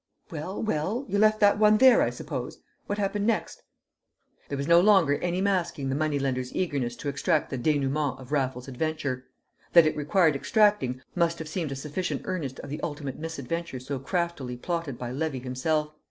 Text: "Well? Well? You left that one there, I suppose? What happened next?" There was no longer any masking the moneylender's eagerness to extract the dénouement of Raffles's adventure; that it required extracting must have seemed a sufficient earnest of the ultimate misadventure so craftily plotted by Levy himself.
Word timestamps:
"Well? 0.31 0.63
Well? 0.63 1.05
You 1.09 1.19
left 1.19 1.39
that 1.41 1.59
one 1.59 1.77
there, 1.77 2.01
I 2.01 2.09
suppose? 2.09 2.57
What 2.87 2.97
happened 2.97 3.27
next?" 3.27 3.61
There 4.49 4.57
was 4.57 4.67
no 4.67 4.79
longer 4.79 5.13
any 5.19 5.41
masking 5.41 5.89
the 5.89 5.95
moneylender's 5.95 6.55
eagerness 6.55 6.95
to 6.95 7.07
extract 7.07 7.51
the 7.51 7.57
dénouement 7.59 8.19
of 8.19 8.31
Raffles's 8.31 8.67
adventure; 8.69 9.27
that 9.73 9.85
it 9.85 9.95
required 9.95 10.35
extracting 10.35 11.03
must 11.13 11.37
have 11.37 11.47
seemed 11.47 11.71
a 11.71 11.75
sufficient 11.75 12.23
earnest 12.25 12.57
of 12.61 12.71
the 12.71 12.81
ultimate 12.81 13.19
misadventure 13.19 13.79
so 13.79 13.99
craftily 13.99 14.57
plotted 14.57 14.97
by 14.97 15.11
Levy 15.11 15.37
himself. 15.37 15.93